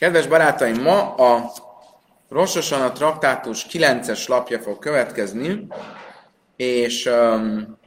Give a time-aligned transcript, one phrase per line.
[0.00, 1.52] Kedves barátaim, ma a
[2.28, 5.66] Rossosan a traktátus 9-es lapja fog következni,
[6.56, 7.78] és um,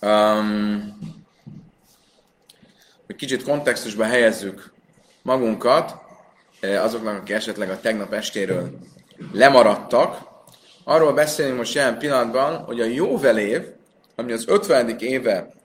[0.00, 0.98] um,
[3.06, 4.72] hogy kicsit kontextusba helyezzük
[5.22, 5.94] magunkat,
[6.60, 8.78] eh, azoknak, akik esetleg a tegnap estéről
[9.32, 10.18] lemaradtak.
[10.84, 13.62] Arról beszélünk most jelen pillanatban, hogy a jóvelév,
[14.16, 14.88] ami az 50.
[14.98, 15.60] éve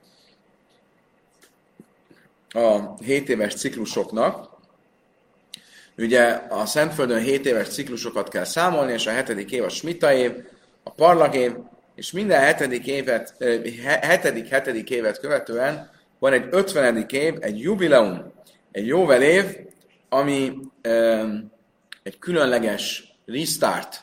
[2.57, 4.50] a 7 éves ciklusoknak.
[5.97, 10.32] Ugye a Szentföldön 7 éves ciklusokat kell számolni, és a hetedik év a Smita év,
[10.83, 11.52] a Parlag év,
[11.96, 13.36] és minden hetedik évet,
[14.02, 15.89] hetedik, hetedik évet követően
[16.20, 17.06] van egy 50.
[17.10, 18.33] év, egy jubileum,
[18.71, 19.46] egy jóvel év,
[20.10, 20.54] ami
[22.04, 24.02] egy különleges restart,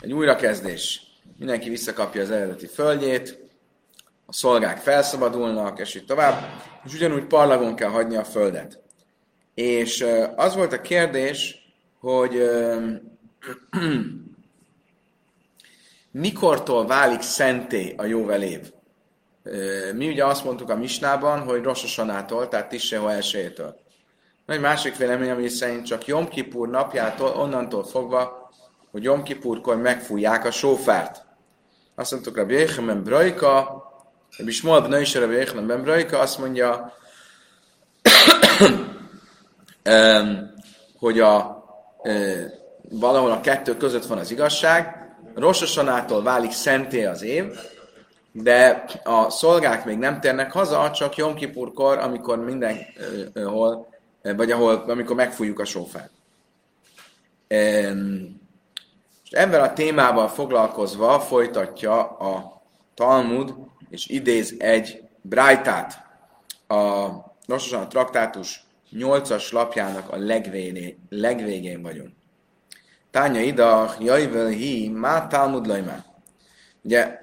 [0.00, 1.02] egy újrakezdés.
[1.38, 3.47] Mindenki visszakapja az eredeti földjét,
[4.30, 8.82] a szolgák felszabadulnak, és így tovább, és ugyanúgy parlagon kell hagyni a földet.
[9.54, 11.56] És az volt a kérdés,
[12.00, 12.42] hogy
[16.10, 18.72] mikortól válik szenté a jóvelév?
[19.94, 23.80] Mi ugye azt mondtuk a Misnában, hogy Rososanától, tehát Tisseho elsőjétől.
[24.46, 28.50] Egy másik vélemény, ami szerint csak Jom Kipur napjától, onnantól fogva,
[28.90, 31.26] hogy Jom Kipurkor megfújják a sófárt.
[31.94, 33.86] Azt mondtuk, a Jéhemen Brajka,
[34.38, 36.96] Rabbi Shmuel Bnei Rabbi Yechanan Ben Braika azt mondja,
[40.98, 41.64] hogy a,
[42.88, 44.96] valahol a kettő között van az igazság,
[45.34, 47.44] Rososanától válik szenté az év,
[48.32, 53.88] de a szolgák még nem térnek haza, csak Jom Kipurkor, amikor mindenhol,
[54.22, 56.10] vagy ahol, amikor megfújjuk a sófát.
[59.24, 62.62] És ebben a témával foglalkozva folytatja a
[62.94, 63.54] Talmud
[63.90, 66.06] és idéz egy brájtát.
[66.66, 67.08] A
[67.46, 72.12] Nossosan a traktátus 8-as lapjának a legvégén, legvégén vagyunk.
[73.10, 76.04] Tánya ida, jajvel hi, má talmud lajmá.
[76.82, 77.18] Ugye,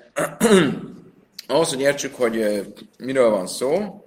[1.47, 2.66] ahhoz, hogy értsük, hogy
[2.97, 4.03] miről van szó,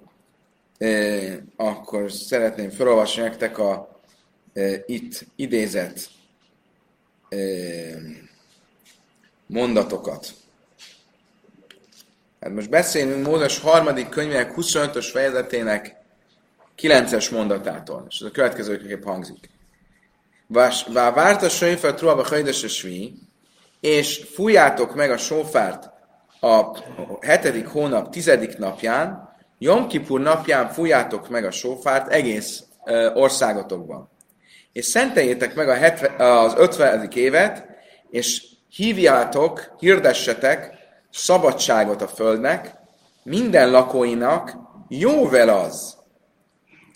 [1.55, 3.99] akkor szeretném felolvasni nektek a
[4.85, 6.09] itt idézett
[9.45, 10.33] mondatokat.
[12.39, 15.95] Hát most beszélünk Mózes harmadik könyvének 25-ös fejezetének
[16.77, 19.49] 9-es mondatától, és ez a következőképp hangzik.
[20.47, 23.13] Vá várt a sönyfel truaba hajdes svi,
[23.79, 25.89] és fújjátok meg a sófárt
[26.39, 26.77] a
[27.21, 34.09] hetedik hónap tizedik napján, Jom Kipur napján fújjátok meg a sófárt egész ö, országotokban.
[34.73, 37.09] És szenteljétek meg a 70, az 50.
[37.11, 37.65] évet,
[38.09, 40.78] és hívjátok, hirdessetek
[41.11, 42.73] szabadságot a földnek,
[43.23, 45.97] minden lakóinak jóvel az.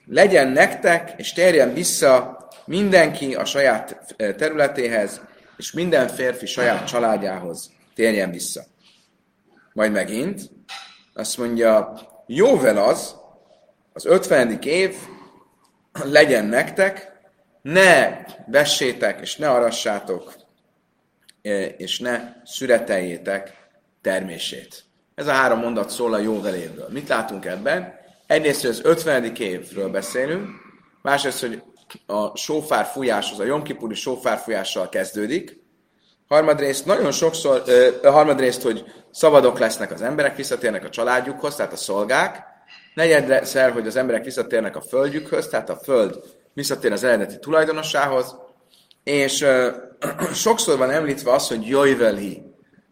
[0.05, 5.21] Legyen nektek, és terjen vissza mindenki a saját eh, területéhez,
[5.57, 8.63] és minden férfi saját családjához térjen vissza.
[9.73, 10.41] Majd megint
[11.13, 13.15] azt mondja, jóvel az,
[13.93, 14.59] az 50.
[14.61, 14.95] év
[16.03, 17.11] legyen nektek,
[17.61, 20.33] ne vessétek, és ne arassátok,
[21.41, 23.62] eh, és ne szüreteljétek
[24.03, 24.83] termését.
[25.15, 26.87] Ez a három mondat szól a jóvelévről.
[26.89, 27.93] Mit látunk ebben?
[28.27, 29.35] Egyrészt, hogy az 50.
[29.35, 30.49] évről beszélünk,
[31.01, 31.61] másrészt, hogy
[32.05, 35.61] a sófár fújás, az a Jomkipuri sófár fújással kezdődik,
[36.27, 41.75] harmadrészt nagyon sokszor, ö, harmadrészt, hogy szabadok lesznek az emberek, visszatérnek a családjukhoz, tehát a
[41.75, 42.43] szolgák,
[42.93, 46.19] negyedszer, hogy az emberek visszatérnek a földjükhöz, tehát a föld
[46.53, 48.35] visszatér az eredeti tulajdonosához,
[49.03, 49.69] és ö,
[50.33, 52.41] sokszor van említve az, hogy jöjveli,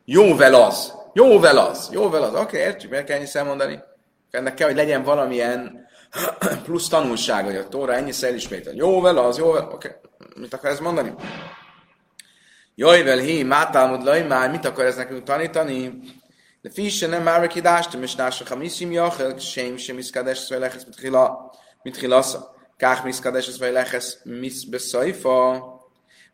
[0.05, 2.33] jóvel az, Jóvel az, jóvel az.
[2.33, 3.79] Oké, okay, értjük, miért kell ennyi elmondani?
[4.31, 5.87] Ennek kell, hogy legyen valamilyen
[6.63, 8.73] plusz tanulság, hogy a Tóra ennyiszer elismétel.
[8.73, 9.87] Jóvel az, jóvel, oké.
[9.87, 9.91] Okay.
[10.35, 11.13] Mit akar ez mondani?
[12.75, 15.99] Jóvel hi, mátálmud laj, már mit akar ez nekünk tanítani?
[16.61, 20.85] De fisse nem már kidást, és nása hamiszim jachel, sem sem iszkades, szóval lehez
[21.83, 22.55] mit hilasza.
[22.77, 25.65] Kách miszkades, szóval lehez misz beszajfa.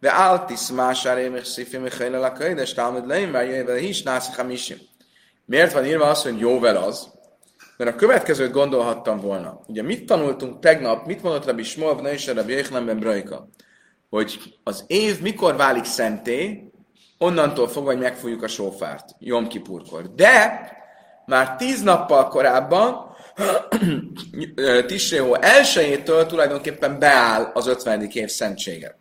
[0.03, 4.77] ואל תשמע שערי מחשיפים מחיל אל הקודש, תלמד להם, והיבל is nász hamisim.
[5.45, 7.09] Miért van írva az, hogy jóvel az?
[7.77, 9.61] Mert a következőt gondolhattam volna.
[9.67, 13.49] Ugye mit tanultunk tegnap, mit mondott Rabbi Smolv, ne is Rabbi Jéhnemben Brajka?
[14.11, 16.71] Hogy az év mikor válik szenté,
[17.19, 20.15] onnantól fogva, hogy megfújjuk a sófárt, Jom Kipurkor.
[20.15, 20.61] De
[21.27, 23.17] már tíz nappal korábban,
[24.87, 28.03] Tisréhó elsőjétől tulajdonképpen beáll az 50.
[28.13, 28.97] év szentséget.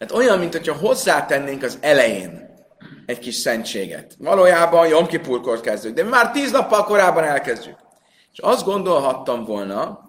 [0.00, 2.48] Tehát olyan, mint hogyha hozzátennénk az elején
[3.06, 4.14] egy kis szentséget.
[4.18, 7.76] Valójában Jom Kipurkor kezdjük, de már tíz nappal korábban elkezdjük.
[8.32, 10.00] És azt gondolhattam volna,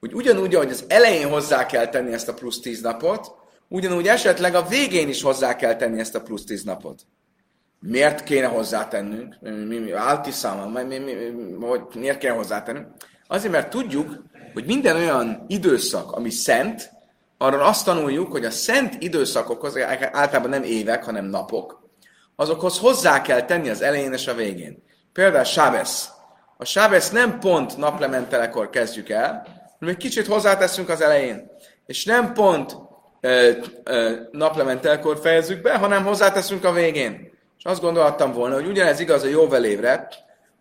[0.00, 3.34] hogy ugyanúgy, ahogy az elején hozzá kell tenni ezt a plusz tíz napot,
[3.68, 7.00] ugyanúgy esetleg a végén is hozzá kell tenni ezt a plusz tíz napot.
[7.80, 9.36] Miért kéne hozzátennünk?
[9.40, 9.90] Mi, mi, mi, mi,
[10.86, 12.86] mi, mi, mi, hogy miért kéne hozzátennünk?
[13.26, 14.22] Azért, mert tudjuk,
[14.52, 16.90] hogy minden olyan időszak, ami szent,
[17.42, 19.78] arra azt tanuljuk, hogy a szent időszakokhoz,
[20.12, 21.88] általában nem évek, hanem napok,
[22.36, 24.82] azokhoz hozzá kell tenni az elején és a végén.
[25.12, 26.08] Például Sábesz.
[26.56, 29.46] A Sábesz nem pont naplementelekor kezdjük el,
[29.78, 31.50] hanem egy kicsit hozzáteszünk az elején.
[31.86, 32.76] És nem pont
[33.20, 33.50] ö,
[33.84, 37.32] ö, naplementelkor fejezzük be, hanem hozzáteszünk a végén.
[37.58, 40.08] És azt gondoltam volna, hogy ugyanez igaz a jóvelévre,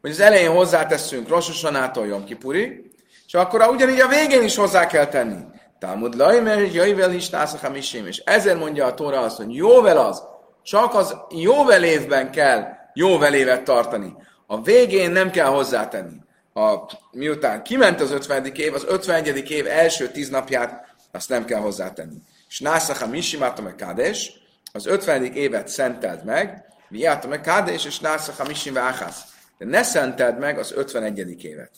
[0.01, 2.91] hogy az elején hozzáteszünk Rososanától Jom Kipuri,
[3.25, 5.59] és akkor ugyanígy a végén is hozzá kell tenni.
[5.81, 10.23] Talmud Laimer, Jaivel is Tászachamisim, és ezért mondja a Tóra azt, hogy jóvel az,
[10.63, 14.13] csak az jóvel évben kell jóvel évet tartani.
[14.47, 16.21] A végén nem kell hozzátenni.
[16.53, 16.75] A,
[17.11, 18.45] miután kiment az 50.
[18.45, 19.49] év, az 51.
[19.51, 22.17] év első tíz napját, azt nem kell hozzátenni.
[22.47, 24.33] És Nászacha Mishimáta meg Kádes,
[24.71, 25.23] az 50.
[25.23, 29.21] évet szentelt meg, Viáta meg Kádes, és Nászacha Mishim Váhász.
[29.57, 31.43] De ne szenteld meg az 51.
[31.43, 31.71] évet.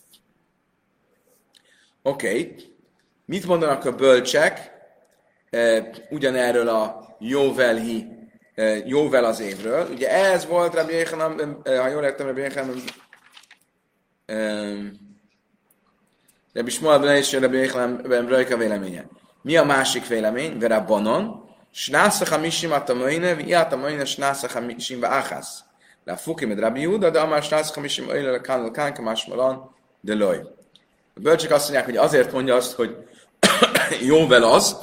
[2.02, 2.73] Oké, okay.
[3.34, 4.72] Mit mondanak a bölcsek
[5.50, 8.08] e, ugyanerről a jóvelhi,
[8.56, 9.88] e, jóvel az évről?
[9.92, 12.84] Ugye ez volt Rabbi Yehanan, e, ha jól értem, Rabbi Yehanan,
[16.54, 19.06] Rabbi Shmuel ben és Rabbi Yehanan ben Brajka véleménye.
[19.42, 20.60] Mi a másik vélemény?
[20.60, 25.64] Vera Bonon, Snásza Hamishim Atamoine, Viat Amoine, Snásza Hamishim Vahász.
[26.04, 30.14] La Fuki med Rabbi Huda, de Amár Snásza Hamishim Öyle, Kánul Kánka, Más Malon, de
[30.14, 30.38] Loj.
[31.16, 32.98] A bölcsek azt mondják, hogy azért mondja azt, hogy
[34.12, 34.78] jóvel az,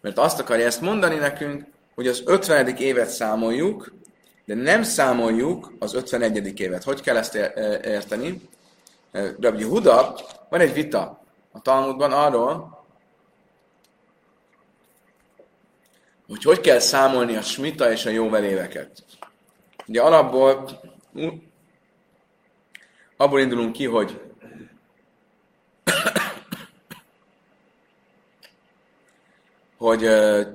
[0.00, 1.64] mert azt akarja ezt mondani nekünk,
[1.94, 2.76] hogy az 50.
[2.76, 3.92] évet számoljuk,
[4.44, 6.60] de nem számoljuk az 51.
[6.60, 6.82] évet.
[6.82, 7.34] Hogy kell ezt
[7.84, 8.48] érteni?
[9.40, 10.14] Rabbi Huda,
[10.48, 12.84] van egy vita a Talmudban arról,
[16.26, 19.04] hogy hogy kell számolni a smita és a jóvel éveket.
[19.86, 20.80] Ugye alapból
[23.16, 24.20] abból indulunk ki, hogy
[29.84, 30.46] hogy uh,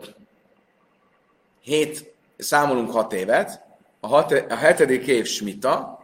[1.62, 3.62] hét, számolunk hat évet,
[4.00, 6.00] a, hat, a hetedik év smita,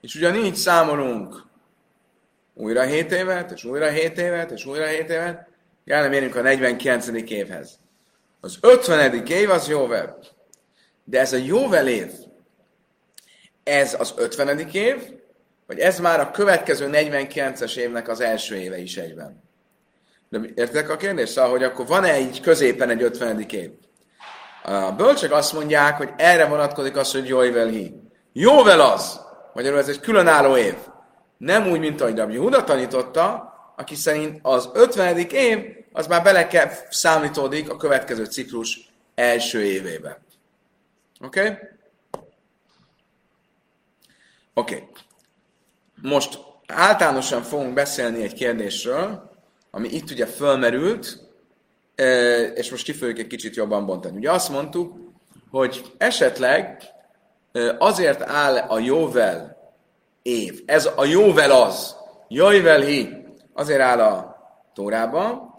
[0.00, 1.46] és ugyanígy számolunk
[2.54, 5.48] újra hét évet, és újra hét évet, és újra hét évet,
[5.84, 7.06] el érünk a 49.
[7.30, 7.78] évhez.
[8.40, 9.26] Az 50.
[9.26, 10.18] év az jóvel.
[11.04, 12.10] De ez a jóvel év,
[13.62, 14.58] ez az 50.
[14.58, 14.96] év,
[15.66, 19.43] vagy ez már a következő 49-es évnek az első éve is egyben.
[20.40, 21.32] De értek a kérdést?
[21.32, 23.40] Szóval, hogy akkor van-e így középen egy 50.
[23.40, 23.70] év?
[24.62, 27.94] A bölcsek azt mondják, hogy erre vonatkozik az, hogy jóvel hi.
[28.32, 29.20] Jóvel az!
[29.52, 30.74] Magyarul ez egy különálló év.
[31.36, 35.18] Nem úgy, mint ahogy Rabbi Huda tanította, aki szerint az 50.
[35.18, 35.58] év,
[35.92, 40.20] az már bele kell számítódik a következő ciklus első évébe.
[41.20, 41.40] Oké?
[41.40, 41.56] Okay?
[44.54, 44.74] Oké.
[44.74, 44.88] Okay.
[46.02, 49.33] Most általánosan fogunk beszélni egy kérdésről,
[49.74, 51.18] ami itt ugye fölmerült,
[52.54, 54.16] és most ki egy kicsit jobban bontani.
[54.16, 54.94] Ugye azt mondtuk,
[55.50, 56.82] hogy esetleg
[57.78, 59.56] azért áll a jóvel
[60.22, 61.96] év, ez a jóvel az,
[62.28, 64.36] jöjvel hi, azért áll a
[64.74, 65.54] Tórában,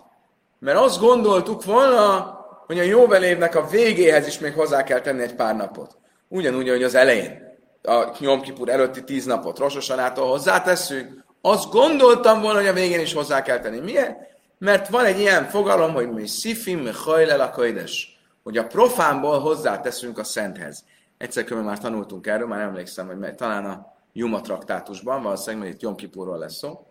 [0.60, 2.34] mert azt gondoltuk volna,
[2.66, 5.98] hogy a jóvel évnek a végéhez is még hozzá kell tenni egy pár napot.
[6.28, 7.44] Ugyanúgy, hogy az elején
[7.84, 13.14] a Nyom Kipur előtti tíz napot Rososanától hozzátesszük, azt gondoltam volna, hogy a végén is
[13.14, 13.80] hozzá kell tenni.
[13.80, 14.18] Miért?
[14.58, 20.18] Mert van egy ilyen fogalom, hogy mi szifim, hajlel a kajdes, hogy a profánból hozzáteszünk
[20.18, 20.84] a szenthez.
[21.18, 25.82] Egyszer különben már tanultunk erről, már emlékszem, hogy talán a Juma traktátusban, valószínűleg, mert itt
[25.82, 26.88] Jom Kipurról lesz szó.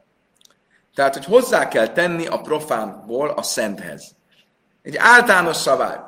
[0.94, 4.14] Tehát, hogy hozzá kell tenni a profánból a szenthez.
[4.82, 5.98] Egy általános szabály.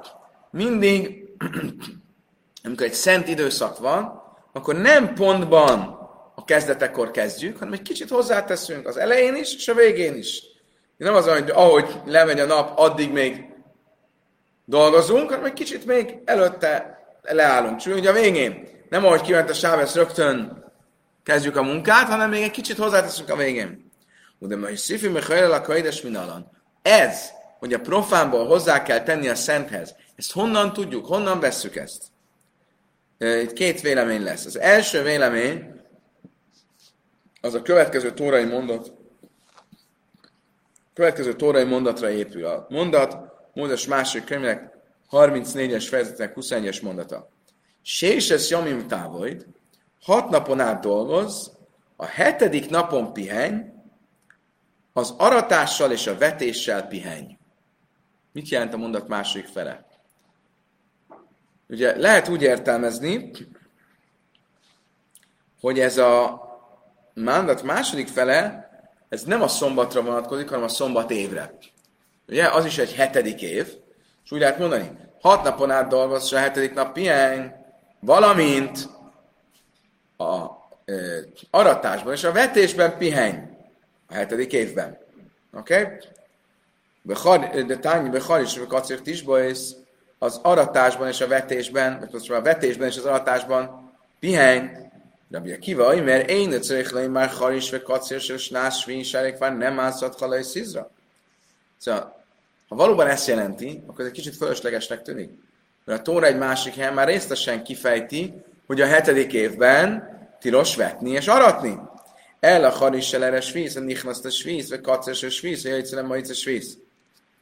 [0.51, 1.25] Mindig,
[2.65, 4.23] amikor egy szent időszak van,
[4.53, 5.96] akkor nem pontban
[6.39, 10.43] a kezdetekor kezdjük, hanem egy kicsit hozzáteszünk az elején is, és a végén is.
[10.97, 13.45] Nem az, hogy ahogy lemegy a nap, addig még
[14.65, 17.79] dolgozunk, hanem egy kicsit még előtte leállunk.
[17.79, 20.65] Csak ugye a végén, nem ahogy kiment a sávesz, rögtön
[21.23, 23.91] kezdjük a munkát, hanem még egy kicsit hozzáteszünk a végén.
[24.39, 25.21] De majd szifi me
[25.55, 26.51] a kaides minalan.
[26.83, 32.03] Ez, hogy a profánból hozzá kell tenni a szenthez, ezt honnan tudjuk, honnan vesszük ezt?
[33.19, 34.45] Itt két vélemény lesz.
[34.45, 35.76] Az első vélemény
[37.47, 38.93] az a következő tórai mondat,
[40.95, 42.45] következő tórai mondatra épül.
[42.45, 43.17] A mondat,
[43.55, 44.79] Mózes másik könyvnek
[45.11, 47.29] 34-es fejezetek 21-es mondata.
[47.83, 49.47] Séses Jamim távoid,
[50.01, 51.57] hat napon át dolgoz,
[51.97, 53.63] a hetedik napon pihenj,
[54.93, 57.39] az aratással és a vetéssel pihenj.
[58.33, 59.87] Mit jelent a mondat második fele?
[61.69, 63.31] Ugye lehet úgy értelmezni,
[65.61, 66.45] hogy ez a
[67.25, 68.69] mondat második fele,
[69.09, 71.53] ez nem a szombatra vonatkozik, hanem a szombat évre.
[72.29, 73.67] Ugye, az is egy hetedik év,
[74.25, 77.47] és úgy lehet mondani, hat napon át dolgoz, és a hetedik nap pihenj,
[78.01, 78.89] valamint
[80.17, 80.45] a
[80.85, 80.95] e,
[81.51, 83.39] aratásban és a vetésben pihenj
[84.09, 84.99] a hetedik évben.
[85.53, 86.01] Oké?
[87.03, 87.65] Okay?
[87.67, 89.59] De tányi bechar is, kacér tisbois,
[90.19, 94.69] az aratásban és a vetésben, vagy most a vetésben és az aratásban pihenj,
[95.31, 99.05] Rabbi Akiva, mert én a cerich már haris, vagy kacér, és nász, svín,
[99.39, 100.91] már nem ászat halaj szizra.
[101.77, 102.25] Szóval,
[102.69, 105.31] ha valóban ezt jelenti, akkor ez egy kicsit fölöslegesnek tűnik.
[105.85, 108.35] Mert a Tóra egy másik helyen már részletesen kifejti,
[108.67, 111.79] hogy a hetedik évben tilos vetni és aratni.
[112.41, 116.07] El a haris erre svíz, a nichnasz a svíz, vagy kacers a svíz, vagy egyszerűen
[116.07, 116.79] majd a svíz.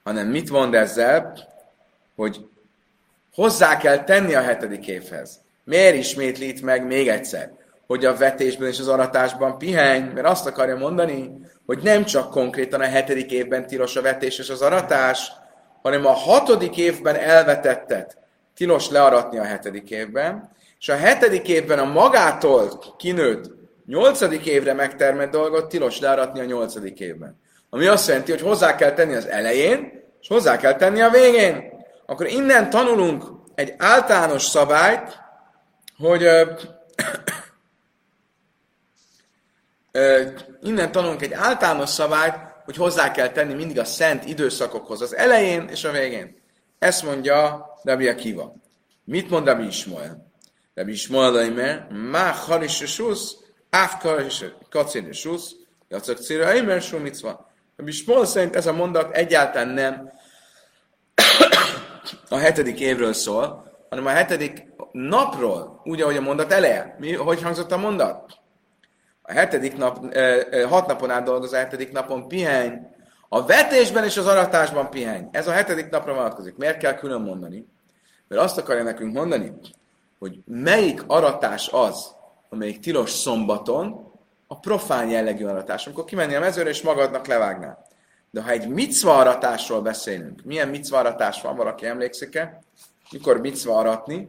[0.04, 1.48] Hanem mit mond ezzel?
[2.16, 2.46] Hogy
[3.34, 5.40] hozzá kell tenni a hetedik évhez.
[5.64, 7.52] Miért ismétli itt meg még egyszer?
[7.86, 11.30] Hogy a vetésben és az aratásban pihenj, mert azt akarja mondani,
[11.66, 15.32] hogy nem csak konkrétan a hetedik évben tilos a vetés és az aratás,
[15.82, 18.18] hanem a hatodik évben elvetettet
[18.54, 23.52] tilos learatni a hetedik évben, és a hetedik évben a magától kinőtt
[23.86, 27.40] nyolcadik évre megtermett dolgot tilos learatni a nyolcadik évben.
[27.70, 31.62] Ami azt jelenti, hogy hozzá kell tenni az elején, és hozzá kell tenni a végén.
[32.06, 33.24] Akkor innen tanulunk
[33.54, 35.20] egy általános szabályt,
[35.98, 36.28] hogy
[40.62, 42.34] innen tanulunk egy általános szabályt,
[42.64, 46.42] hogy hozzá kell tenni mindig a szent időszakokhoz az elején és a végén.
[46.78, 48.54] Ezt mondja Rabbi Akiva.
[49.04, 50.32] Mit mond Rabbi Ismael?
[50.74, 53.36] Rabbi Ismael Leimer, má haris a susz,
[53.70, 54.04] áf
[54.70, 55.54] kacén a susz,
[55.88, 57.46] jacak célra Eimer sú van.
[57.76, 60.12] Rabbi Ismael szerint ez a mondat egyáltalán nem
[62.28, 66.96] a hetedik évről szól, hanem a hetedik napról, úgy, ahogy a mondat eleje.
[66.98, 68.42] Mi, hogy hangzott a mondat?
[69.26, 70.14] A hetedik nap,
[70.68, 72.78] hat napon át dolgoz, a hetedik napon pihenj,
[73.28, 75.26] a vetésben és az aratásban pihenj.
[75.30, 76.56] Ez a hetedik napra vonatkozik.
[76.56, 77.66] Miért kell külön mondani?
[78.28, 79.52] Mert azt akarja nekünk mondani,
[80.18, 82.14] hogy melyik aratás az,
[82.48, 84.12] amelyik tilos szombaton,
[84.46, 87.86] a profán jellegű aratás, amikor kimenni a mezőre és magadnak levágnál.
[88.30, 92.58] De ha egy micva aratásról beszélünk, milyen micva aratás van, valaki emlékszik-e?
[93.10, 94.28] Mikor micva aratni?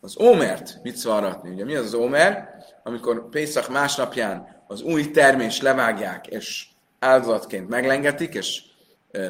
[0.00, 1.50] Az ómert micva aratni.
[1.50, 2.54] Ugye mi az az ómer?
[2.82, 6.66] Amikor Pészak másnapján az új termés levágják, és
[6.98, 8.62] áldozatként meglengetik, és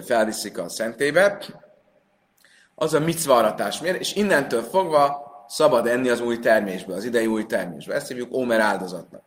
[0.05, 1.45] felviszik a szentébe,
[2.75, 3.81] az a micva aratás.
[3.81, 4.01] Miért?
[4.01, 7.95] És innentől fogva szabad enni az új termésből, az idei új termésből.
[7.95, 9.23] Ezt hívjuk ómer áldozatnak.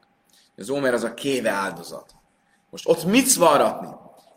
[0.57, 2.15] Az ómer az a kéve áldozat.
[2.69, 3.87] Most ott micva aratni.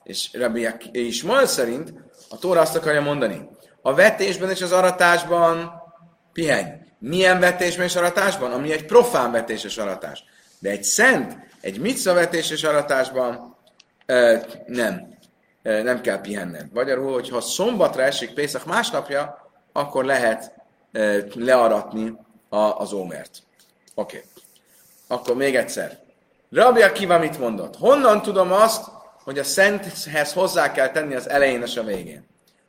[0.02, 1.94] És Rabbi Ismael szerint
[2.28, 3.48] a Tóra azt akarja mondani,
[3.82, 5.82] a vetésben és az aratásban
[6.32, 6.70] pihenj.
[6.98, 8.52] Milyen vetésben és aratásban?
[8.52, 10.24] Ami egy profán vetés és aratás.
[10.58, 13.56] De egy szent, egy micva vetés és aratásban
[14.06, 14.36] ö,
[14.66, 15.18] nem.
[15.62, 16.72] Ö, nem kell pihenned.
[16.72, 20.52] Magyarul, hogyha szombatra esik Pészak másnapja, akkor lehet
[20.92, 22.14] ö, learatni
[22.48, 23.42] a, az ómert.
[23.94, 24.16] Oké.
[24.16, 24.28] Okay.
[25.08, 25.98] Akkor még egyszer.
[26.50, 27.76] Rabbi Akiva mit mondott?
[27.76, 28.84] Honnan tudom azt,
[29.24, 32.26] hogy a szenthez hozzá kell tenni az elején és a végén?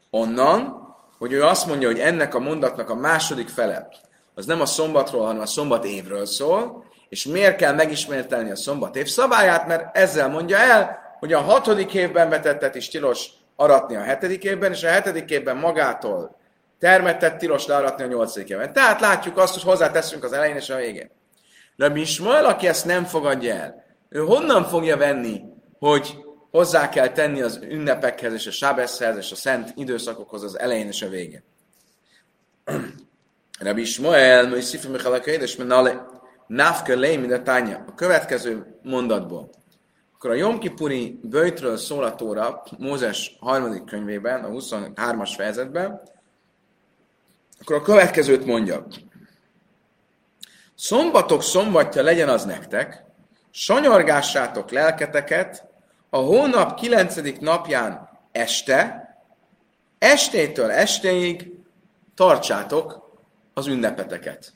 [0.10, 0.83] Onnan,
[1.24, 3.88] hogy ő azt mondja, hogy ennek a mondatnak a második fele,
[4.36, 8.96] az nem a szombatról, hanem a szombat évről szól, és miért kell megismételni a szombat
[8.96, 14.02] év szabályát, mert ezzel mondja el, hogy a hatodik évben vetettet is tilos aratni a
[14.02, 16.38] hetedik évben, és a hetedik évben magától
[16.80, 18.74] termettet tilos learatni a nyolcadik évben.
[18.74, 21.12] Tehát látjuk azt, hogy hozzáteszünk az elején és a végén.
[21.78, 25.42] Rabbi Ismael, aki ezt nem fogadja el, ő honnan fogja venni,
[25.80, 26.23] hogy
[26.54, 31.02] hozzá kell tenni az ünnepekhez és a sábeszhez és a szent időszakokhoz az elején és
[31.02, 31.44] a végén.
[33.60, 36.06] Rabbi Ismael, hogy Szifri Michalak édes, menale,
[36.48, 37.84] a tánya.
[37.88, 39.50] A következő mondatból.
[40.14, 46.02] Akkor a Jomkipuri bőjtről szól a Tóra, Mózes harmadik könyvében, a 23-as fejezetben,
[47.62, 48.88] akkor a következőt mondja.
[50.76, 53.04] Szombatok szombatja legyen az nektek,
[53.52, 55.72] sanyargássátok lelketeket,
[56.14, 59.08] a hónap kilencedik napján este,
[60.00, 61.52] estétől estéig
[62.16, 63.12] tartsátok
[63.54, 64.54] az ünnepeteket.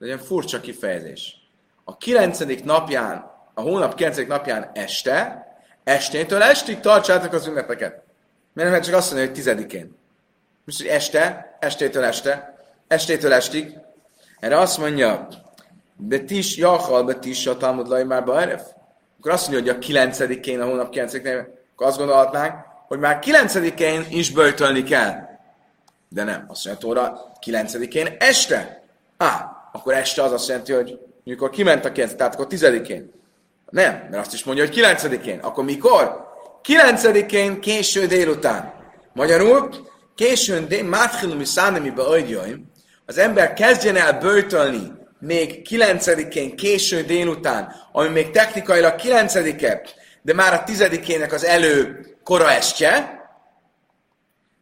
[0.00, 1.36] Ez egy furcsa kifejezés.
[1.84, 5.48] A kilencedik napján, a hónap kilencedik napján este,
[5.84, 8.02] Estétől estig tartsátok az ünnepeket.
[8.52, 9.96] Miért nem csak azt mondani, hogy tizedikén?
[10.64, 13.78] Most, hogy este, estétől este, estétől estig.
[14.38, 15.28] Erre azt mondja,
[15.96, 18.62] Betis, Jachal, Betis, a Talmud Lai már Baeref.
[19.20, 22.54] Akkor azt mondja, hogy a kilencedikén, a hónap kilencedikén, akkor azt gondolhatnánk,
[22.88, 25.14] hogy már kilencedikén is böjtölni kell.
[26.08, 28.82] De nem, azt mondja, Tóra kilencedikén este.
[29.16, 33.12] Á, akkor este az azt jelenti, hogy mikor kiment a 9, tehát akkor tizedikén.
[33.70, 35.38] Nem, mert azt is mondja, hogy kilencedikén.
[35.38, 36.28] Akkor mikor?
[36.62, 38.72] Kilencedikén késő délután.
[39.12, 39.68] Magyarul,
[40.14, 42.70] későn dél, mátchilumi szánemibe agyjaim,
[43.06, 49.82] az ember kezdjen el böjtölni még kilencedikén, késő délután, ami még technikailag kilencedike,
[50.22, 53.18] de már a tizedikének az elő kora estje,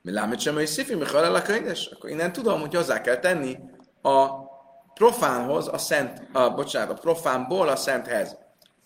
[0.02, 1.42] mi lámit sem, hogy szifi, mi a
[1.90, 3.58] akkor innen tudom, hogy hozzá kell tenni
[4.02, 4.28] a
[4.94, 8.36] profánhoz, a szent, a, bocsánat, a profánból a szenthez.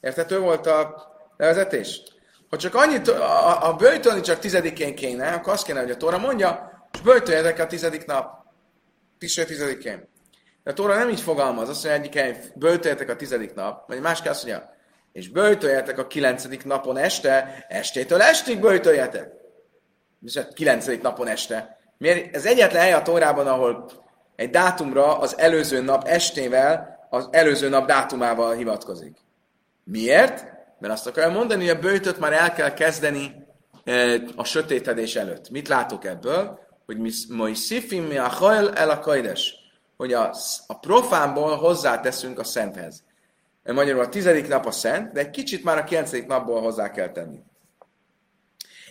[0.00, 2.02] Érthető volt a levezetés?
[2.50, 6.19] Ha csak annyit, a, a bőjtölni csak tizedikén kéne, akkor azt kéne, hogy a Tóra
[6.19, 8.47] mondja, és bőjtöljetek a tizedik nap,
[9.19, 10.09] tiső tizedikén.
[10.64, 14.00] De a Tóra nem így fogalmaz, azt mondja, egyik hely, bőjtöljetek a tizedik nap, vagy
[14.00, 14.75] más kell azt mondja,
[15.12, 19.31] és bőjtöljetek a kilencedik napon este, estétől estig bőjtöljetek.
[20.25, 21.78] És a kilencedik napon este.
[21.99, 22.35] Miért?
[22.35, 23.90] Ez egyetlen hely a Tórában, ahol
[24.37, 29.16] egy dátumra az előző nap estével, az előző nap dátumával hivatkozik.
[29.85, 30.45] Miért?
[30.78, 33.47] Mert azt akarja mondani, hogy a bőjtöt már el kell kezdeni
[33.85, 35.50] e, a sötétedés előtt.
[35.50, 36.59] Mit látok ebből?
[36.87, 39.62] Hogy mi szifim mi a hajl el a kajdes.
[40.02, 40.35] Hogy a,
[40.66, 43.02] a profánból hozzáteszünk a szenthez.
[43.64, 47.09] Magyarul a tizedik nap a szent, de egy kicsit már a kilencedik napból hozzá kell
[47.09, 47.38] tenni.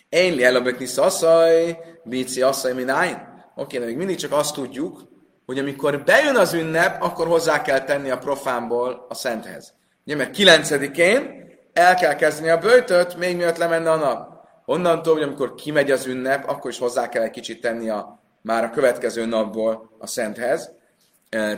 [0.10, 3.18] Én li elabökni szaszaj, bíci asszaj, mináin.
[3.56, 5.08] Oké, de még mindig csak azt tudjuk,
[5.46, 9.74] hogy amikor bejön az ünnep, akkor hozzá kell tenni a profánból a szenthez.
[10.06, 14.46] Ugye, mert kilencedikén el kell kezdeni a bőtöt, még miatt lemenne a nap.
[14.66, 18.64] Onnantól, hogy amikor kimegy az ünnep, akkor is hozzá kell egy kicsit tenni a, már
[18.64, 20.80] a következő napból a szenthez.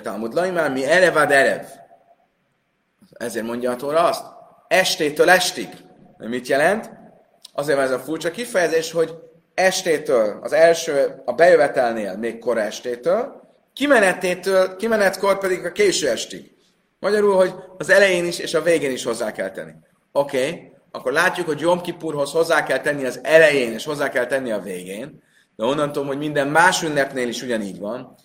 [0.01, 1.65] Talmud Laimán, mi erevad erev.
[3.13, 4.25] Ezért mondja a Tóra azt,
[4.67, 5.67] estétől estig.
[6.17, 6.91] Mit jelent?
[7.53, 9.13] Azért van ez a furcsa kifejezés, hogy
[9.53, 13.41] estétől, az első, a bejövetelnél még kora estétől,
[13.73, 16.51] kimenetétől, kimenetkor pedig a késő estig.
[16.99, 19.71] Magyarul, hogy az elején is és a végén is hozzá kell tenni.
[20.11, 24.25] Oké, okay, akkor látjuk, hogy Jom Kipurhoz hozzá kell tenni az elején, és hozzá kell
[24.25, 25.23] tenni a végén,
[25.55, 28.15] de onnan tudom, hogy minden más ünnepnél is ugyanígy van.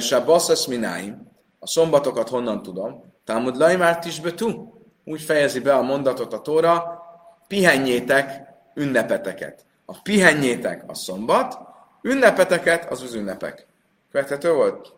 [0.00, 3.12] Sabbaszas mináim, a szombatokat honnan tudom?
[3.24, 4.72] Talmud Laimár Tisbetu,
[5.04, 7.02] úgy fejezi be a mondatot a Tóra,
[7.48, 8.42] pihenjétek
[8.74, 9.64] ünnepeteket.
[9.84, 11.58] A pihenjétek a szombat,
[12.02, 13.66] ünnepeteket az az ünnepek.
[14.10, 14.92] Követhető volt?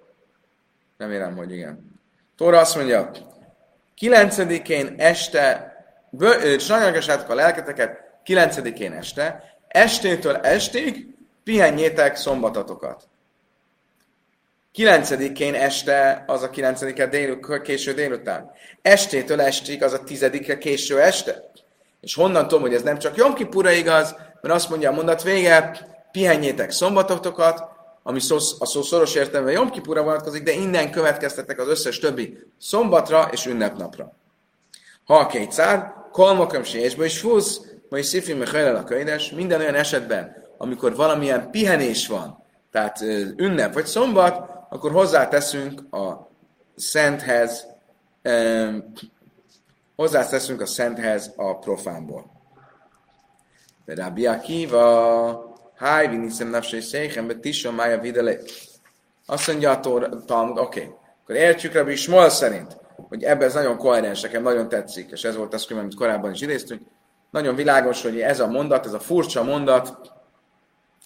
[0.99, 2.01] Remélem, hogy igen.
[2.37, 3.11] Tóra azt mondja,
[3.95, 5.75] kilencedikén este,
[6.59, 11.15] sajnálgassátok a lelketeket, kilencedikén este, estétől estig
[11.45, 13.09] pihenjétek szombatatokat.
[14.77, 18.51] Kilencedikén este az a kilencedike dél, késő délután.
[18.83, 21.51] Estétől estig az a tizedike késő este.
[22.01, 25.23] És honnan tudom, hogy ez nem csak Jom Kipura igaz, mert azt mondja a mondat
[25.23, 27.63] vége, pihenjétek szombatotokat,
[28.03, 32.39] ami szó, a szó szoros értelme Jom Kipura vonatkozik, de innen következtetek az összes többi
[32.61, 34.13] szombatra és ünnepnapra.
[35.05, 40.37] Ha a kétszer, kolmokom sésbe is fúsz, vagy szifi mechajlel a könyves, minden olyan esetben,
[40.59, 43.01] amikor valamilyen pihenés van, tehát
[43.37, 46.31] ünnep vagy szombat, akkor hozzáteszünk a
[46.77, 47.67] szenthez,
[48.25, 48.93] um,
[49.97, 52.31] hozzáteszünk a szenthez a profánból.
[53.85, 58.37] De Rabbi Akiva, Háj, viniszem napsai széken, bet tison mája videle.
[59.27, 59.81] Azt mondja a
[60.25, 60.95] Talmud, oké, okay.
[61.23, 62.77] akkor értjük Rabbi Smol szerint,
[63.09, 66.41] hogy ebben ez nagyon koherens, nekem nagyon tetszik, és ez volt az, amit korábban is
[66.41, 66.83] idéztünk.
[67.31, 70.13] Nagyon világos, hogy ez a mondat, ez a furcsa mondat,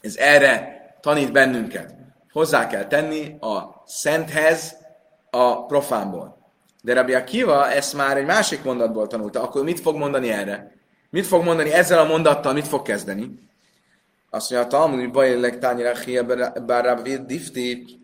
[0.01, 2.00] ez erre tanít bennünket.
[2.33, 4.77] Hozzá kell tenni a szenthez
[5.31, 6.39] a profánból.
[6.83, 10.73] De Rabbi Akiva ezt már egy másik mondatból tanulta, akkor mit fog mondani erre?
[11.11, 13.49] Mit fog mondani ezzel a mondattal, mit fog kezdeni?
[14.31, 17.99] Azt mondja, a Talmud, hogy bajlek tányira difti,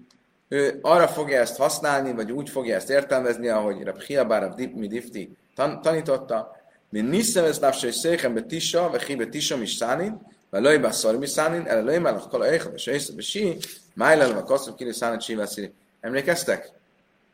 [0.48, 5.36] ő arra fogja ezt használni, vagy úgy fogja ezt értelmezni, ahogy Rab Hiabár mi difti
[5.54, 6.56] tan- tanította,
[6.90, 11.26] mint niszem ez napsai széken be tisa, vagy hibe tisa is szánin, be szar mi
[11.26, 13.56] szánin, el löj melach kala éjha, vagy sejsz, vagy sí,
[13.94, 16.70] májlel, vagy kasszom kiri szánin, sí, Emlékeztek?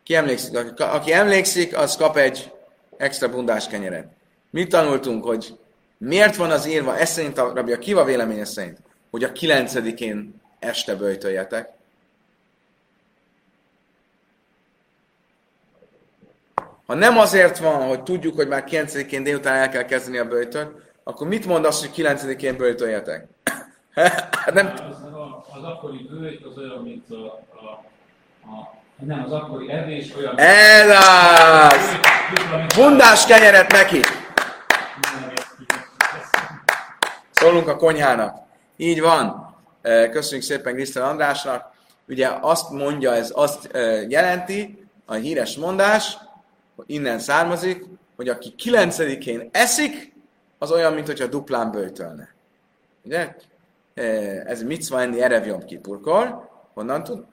[0.02, 0.56] Ki emlékszik?
[0.56, 2.52] Aki, aki emlékszik, az kap egy
[2.96, 4.06] extra bundás kenyeret.
[4.50, 5.56] Mit tanultunk, hogy
[6.04, 8.78] Miért van az írva, ez szerint a rabja Kiva véleménye szerint,
[9.10, 11.68] hogy a kilencedikén este böjtöljetek?
[16.86, 20.91] Ha nem azért van, hogy tudjuk, hogy már 9-én délután el kell kezdeni a böjtöt,
[21.04, 23.26] akkor mit mondasz, hogy kilencedikén bőjtöljetek?
[23.94, 24.66] Hát nem...
[24.66, 24.96] Az,
[25.56, 27.70] az akkori bőjt az olyan, mint a, a,
[28.50, 30.38] a nem, az akkori evés olyan...
[30.38, 31.98] Ez az!
[32.76, 34.00] Bundás kenyeret neki!
[37.30, 38.38] Szólunk a konyhának.
[38.76, 39.56] Így van.
[40.10, 41.70] Köszönjük szépen Krisztán Andrásnak.
[42.08, 43.68] Ugye azt mondja, ez azt
[44.08, 46.18] jelenti, a híres mondás,
[46.86, 47.84] innen származik,
[48.16, 50.11] hogy aki kilencedikén eszik,
[50.62, 52.34] az olyan, mint hogyha duplán bőjtölne.
[53.04, 53.36] Ugye?
[54.44, 56.48] Ez mit szva enni Erevjom Kipurkor.
[56.74, 57.24] Honnan tud?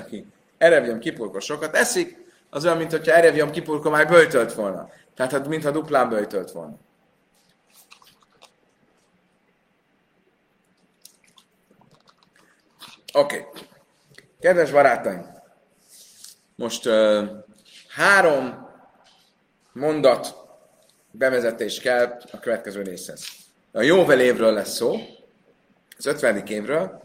[0.00, 0.26] aki
[0.58, 4.88] Erevjom Kipurkor sokat eszik, az olyan, mint hogyha Erevjom Kipurkor már bőjtölt volna.
[5.14, 6.76] Tehát, hát, mintha duplán bőjtölt volna.
[13.12, 13.38] Oké.
[13.38, 13.62] Okay.
[14.40, 15.26] Kedves barátaim,
[16.56, 17.28] most uh,
[17.88, 18.68] három
[19.72, 20.45] mondat
[21.18, 23.26] bevezetés kell a következő részhez.
[23.72, 24.96] A jóvel évről lesz szó,
[25.98, 26.46] az 50.
[26.46, 27.00] évről,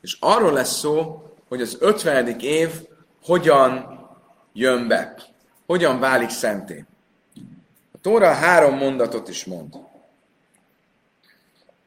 [0.00, 2.38] és arról lesz szó, hogy az 50.
[2.40, 2.70] év
[3.22, 3.98] hogyan
[4.52, 5.14] jön be,
[5.66, 6.84] hogyan válik szenté.
[7.92, 9.74] A Tóra három mondatot is mond.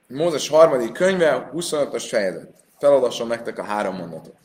[0.08, 2.50] Mózes harmadik könyve, 25-ös fejezet.
[2.80, 4.36] Felolvasom nektek a három mondatot.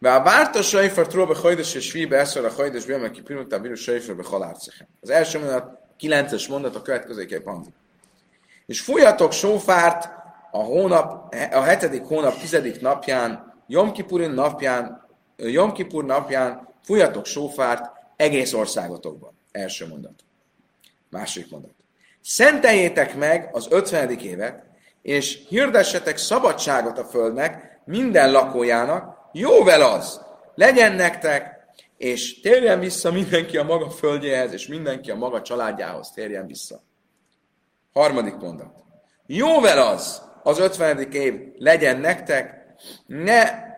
[0.00, 4.86] Várta Sejfer Tróbe Hajdes és Svíbe Eszor a Hajdes Bélme Kipirunta Bíró Sejferbe Halárcechem.
[5.00, 7.74] Az első mondat, kilences mondat a következőképp hangzik.
[8.66, 10.08] És fújjatok sófárt
[10.50, 17.90] a, hónap, a hetedik hónap tizedik napján, Jom Kipurin napján, Jom Kipur napján fújjatok sófárt
[18.16, 19.38] egész országotokban.
[19.52, 20.24] Első mondat.
[21.10, 21.74] Második mondat.
[22.22, 24.64] Szenteljétek meg az ötvenedik évet,
[25.02, 30.20] és hirdessetek szabadságot a földnek, minden lakójának, jóvel az,
[30.54, 31.58] legyen nektek,
[31.96, 36.82] és térjen vissza mindenki a maga földjéhez, és mindenki a maga családjához térjen vissza.
[37.92, 38.84] Harmadik mondat.
[39.26, 42.74] Jóvel az, az ötvenedik év legyen nektek,
[43.06, 43.68] ne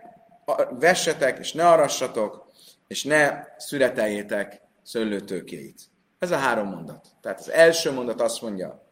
[0.79, 2.51] vessetek, és ne arassatok,
[2.87, 5.81] és ne születeljétek szőlőtőkéit.
[6.19, 7.07] Ez a három mondat.
[7.21, 8.87] Tehát az első mondat azt mondja,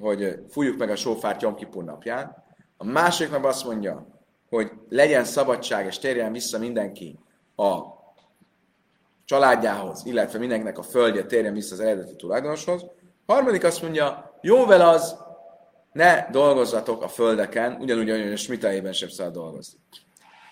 [0.00, 2.44] hogy fújjuk meg a sófárt Jom Kipur napján.
[2.76, 4.06] A második nap azt mondja,
[4.52, 7.18] hogy legyen szabadság, és térjen vissza mindenki
[7.56, 7.78] a
[9.24, 12.84] családjához, illetve mindenkinek a földje térjen vissza az eredeti tulajdonoshoz.
[13.26, 15.16] Harmadik azt mondja, jóvel az,
[15.92, 19.78] ne dolgozzatok a földeken, ugyanúgy, ahogy a smitájében sem szabad dolgozni.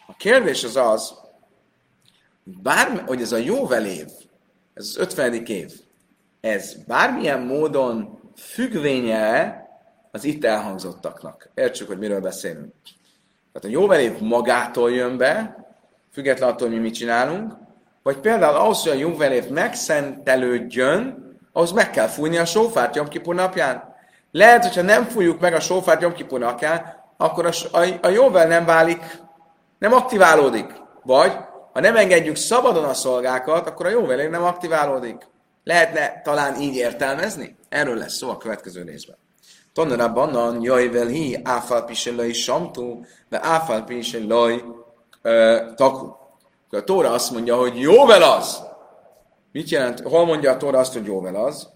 [0.07, 1.15] A kérdés az az,
[2.45, 4.07] bár, hogy ez a jóvel év,
[4.75, 5.45] ez az 50.
[5.45, 5.73] év,
[6.41, 9.59] ez bármilyen módon függvénye
[10.11, 11.51] az itt elhangzottaknak.
[11.55, 12.73] Értsük, hogy miről beszélünk.
[13.53, 15.65] Tehát a jóvel év magától jön be,
[16.13, 17.53] független attól, hogy mi mit csinálunk,
[18.03, 23.09] vagy például ahhoz, hogy a jóvel év megszentelődjön, ahhoz meg kell fújni a sófárt Jom
[23.09, 23.95] Kipur napján.
[24.31, 28.47] Lehet, hogyha nem fújjuk meg a sófárt Jom Kipur napján, akkor a, a, a jóvel
[28.47, 29.19] nem válik,
[29.79, 30.73] nem aktiválódik.
[31.03, 31.33] Vagy,
[31.73, 35.29] ha nem engedjük szabadon a szolgákat, akkor a jóvel nem aktiválódik.
[35.65, 37.57] Lehetne talán így értelmezni?
[37.69, 39.17] Erről lesz szó a következő részben.
[39.73, 44.63] Tanara banan jajvel hi áfal piselai samtú, de áfal piselai
[45.75, 46.19] taku.
[46.71, 48.63] A Tóra azt mondja, hogy jóvel az.
[49.53, 50.01] Mit jelent?
[50.01, 51.69] Hol mondja a Tóra azt, hogy jóvel az?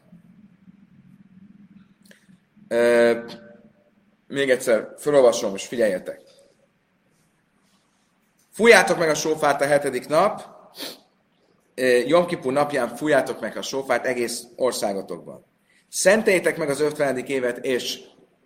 [2.68, 3.24] E,
[4.26, 6.22] még egyszer felolvasom, most figyeljetek.
[8.50, 10.52] Fújjátok meg a sófát a hetedik nap,
[12.06, 15.44] Jom Kipur napján fújjátok meg a sófát egész országotokban.
[15.94, 17.16] Szenteljétek meg az 50.
[17.16, 18.00] évet, és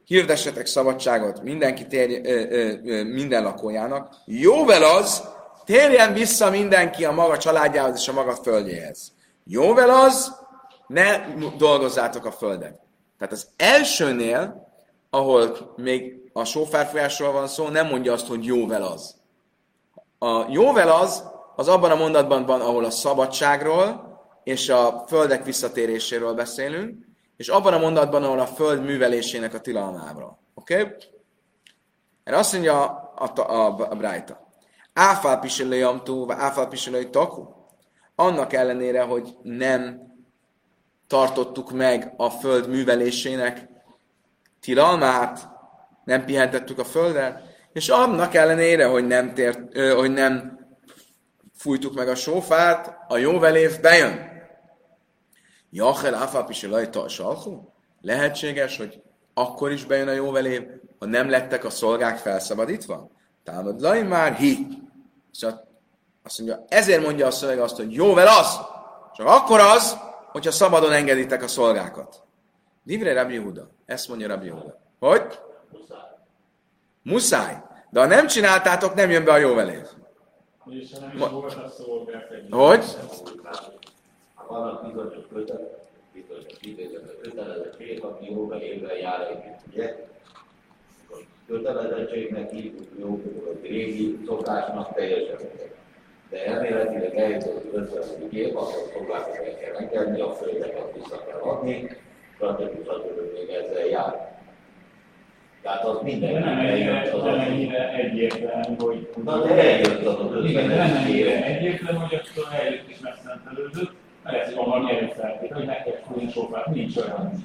[0.04, 4.14] hirdessetek szabadságot mindenki térj, ö, ö, ö, minden lakójának.
[4.24, 5.22] Jóvel az,
[5.64, 9.12] térjen vissza mindenki a maga családjához és a maga földjéhez.
[9.44, 10.37] Jóvel az,
[10.87, 12.80] ne dolgozzátok a földet.
[13.18, 14.68] Tehát az elsőnél,
[15.11, 19.16] ahol még a sófárfújásról van szó, nem mondja azt, hogy jóvel az.
[20.18, 21.22] A jóvel az,
[21.56, 24.06] az abban a mondatban van, ahol a szabadságról
[24.44, 27.08] és a földek visszatéréséről beszélünk,
[27.38, 30.38] és abban a mondatban, ahol a föld művelésének a tilalmáról.
[30.55, 30.81] Oké?
[30.81, 30.94] Okay?
[32.24, 34.48] Erre azt mondja a, a, a, a Brájta.
[34.92, 37.44] Áfál piselői vagy áfál piselői taku.
[38.14, 40.01] Annak ellenére, hogy nem
[41.07, 43.68] tartottuk meg a föld művelésének
[44.61, 45.48] tilalmát,
[46.05, 50.59] nem pihentettük a földet, és annak ellenére, hogy nem, tért, hogy nem
[51.55, 54.38] fújtuk meg a sófát, a jóvelév bejön.
[55.70, 57.72] Jachel áfáp is a salchú?
[58.00, 59.02] Lehetséges, hogy
[59.35, 60.62] akkor is bejön a jóvelév,
[60.98, 63.11] ha nem lettek a szolgák felszabadítva?
[63.44, 64.66] Támad laj már hi.
[65.31, 65.68] Szóval
[66.22, 68.61] azt mondja, ezért mondja a szöveg azt, hogy jóvel az,
[69.14, 69.96] csak akkor az,
[70.33, 72.22] hogyha szabadon engeditek a szolgákat.
[72.83, 73.70] Divre Rabbi Huda.
[73.87, 74.81] Ezt mondja Rabbi Huda.
[74.98, 75.38] Hogy?
[77.02, 77.62] Muszáj.
[77.90, 79.87] De ha nem csináltátok, nem jön be a jóvelév.
[82.50, 82.85] Hogy?
[84.48, 85.14] Vannak bizonyos
[87.22, 90.06] kötelezettség, aki jóvelévvel jár együtt, ugye?
[91.46, 93.22] Kötelezettségnek hívjuk jó,
[93.62, 95.38] régi szokásnak teljesen
[96.30, 98.02] de elméletileg eljutott az 50.
[98.30, 101.88] év, akkor foglalkozni kell engedni, a földeket vissza kell adni,
[102.37, 102.61] stb.
[103.32, 104.37] még ezzel jár.
[105.62, 109.08] Tehát az minden nem ennyire, nem ennyire egyértelmű, hogy...
[109.24, 113.92] Na de eljött az az Igen, nem ennyire egyértelmű, hogy akkor eljött és megszentelődött,
[114.34, 117.44] ez van valami előfeltétel, hogy neked fújni sofát, nincs olyan.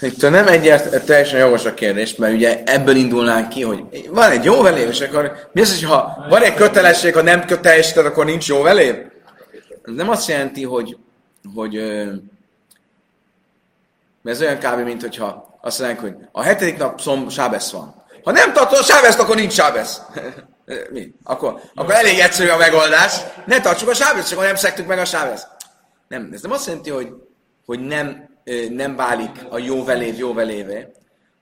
[0.00, 4.30] Hát itt nem egyért, teljesen jogos a kérdés, mert ugye ebből indulnánk ki, hogy van
[4.30, 8.24] egy jó velév, és akkor mi az, ha van egy kötelesség, ha nem teljesíted, akkor
[8.24, 8.94] nincs jó velév?
[9.84, 10.96] Nem azt jelenti, hogy,
[11.54, 11.76] hogy
[14.24, 14.84] ez olyan kb.
[14.84, 17.99] mint hogyha azt mondják, hogy a hetedik nap szom sábesz van.
[18.24, 20.00] Ha nem tartod a sábeszt, akkor nincs sábesz.
[20.92, 21.12] Mi?
[21.24, 23.20] Akkor, akkor elég egyszerű a megoldás.
[23.46, 25.48] Ne tartsuk a sábeszt, csak nem szektük meg a sábeszt.
[26.08, 27.08] Nem, ez nem azt jelenti, hogy,
[27.66, 28.28] hogy nem
[28.70, 30.86] nem válik a jóvelév jóvelévé,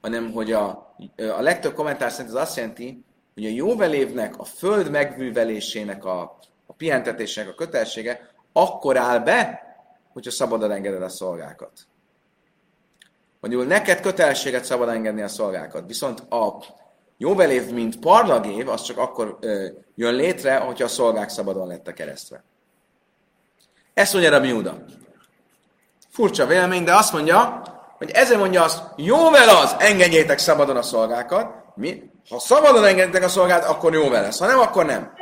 [0.00, 4.90] hanem hogy a, a legtöbb kommentár szerint ez azt jelenti, hogy a jóvelévnek, a föld
[4.90, 9.62] megművelésének, a, a pihentetésének a kötelessége akkor áll be,
[10.12, 11.72] hogyha szabadon engeded a szolgákat.
[13.40, 16.64] Mondjuk neked kötelességet szabad engedni a szolgákat, viszont a
[17.16, 22.44] jóvelév, mint parlagév, az csak akkor ö, jön létre, hogyha a szolgák szabadon lettek keresztve.
[23.94, 24.84] Ezt mondja a Miuda.
[26.10, 27.62] Furcsa vélemény, de azt mondja,
[27.98, 31.54] hogy ezzel mondja azt, jóvel az, engedjétek szabadon a szolgákat.
[31.74, 32.10] Mi?
[32.28, 34.38] Ha szabadon engeditek a szolgát, akkor jóvel lesz.
[34.38, 35.12] Ha nem, akkor nem.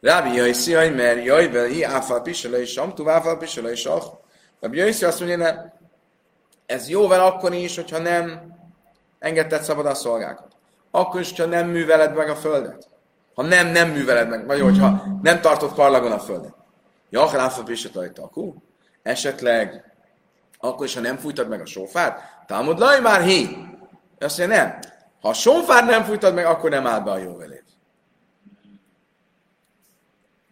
[0.00, 4.02] Rábi Jaiszi, mert jaj, hi áfal pisele is, amtu áfal pisele is, ah.
[4.60, 5.77] Rábi Jaiszi azt mondja,
[6.68, 8.54] ez jóvel akkor is, hogyha nem
[9.18, 10.56] engedted szabad a szolgákat.
[10.90, 12.88] Akkor is, hogyha nem műveled meg a földet.
[13.34, 16.54] Ha nem, nem műveled meg, vagy hogyha nem tartod parlagon a földet.
[17.10, 18.54] Ja, áfal pisele akkor
[19.02, 19.92] esetleg
[20.58, 23.48] akkor is, ha nem fújtad meg a sófát, támad laj már hé.
[24.18, 24.78] Azt mondja, nem.
[25.20, 27.64] Ha a sófát nem fújtad meg, akkor nem áll be a jóvelét.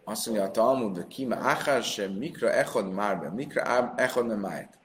[0.04, 4.78] Azt mondja a Talmud, hogy kima achar sem mikra echod márbe, mikra echod me májt.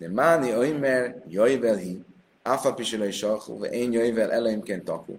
[0.00, 2.00] De máni oimer jöjvel hi,
[2.42, 5.18] áfa pisila is vagy én jöjvel eleimként takú.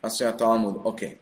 [0.00, 1.04] Azt mondja a Talmud, oké.
[1.04, 1.18] Okay.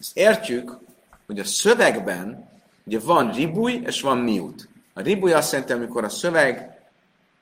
[0.00, 0.78] Ezt értjük,
[1.26, 2.48] hogy a szövegben
[2.84, 4.68] ugye van ribúj és van miút.
[4.92, 6.80] A ribuj azt jelenti, amikor a szöveg